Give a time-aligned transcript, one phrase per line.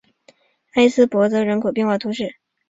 [0.73, 2.37] 埃斯珀泽人口变化图示